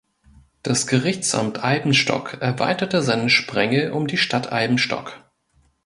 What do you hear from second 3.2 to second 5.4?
Sprengel um die Stadt Eibenstock.